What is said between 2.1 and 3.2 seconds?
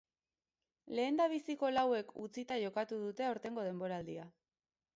utzita jokatu